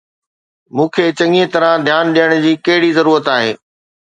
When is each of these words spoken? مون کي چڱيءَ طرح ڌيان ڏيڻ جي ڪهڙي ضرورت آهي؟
مون 0.75 0.87
کي 0.93 1.05
چڱيءَ 1.17 1.51
طرح 1.53 1.71
ڌيان 1.85 2.05
ڏيڻ 2.15 2.29
جي 2.43 2.53
ڪهڙي 2.65 2.91
ضرورت 2.97 3.25
آهي؟ 3.37 3.51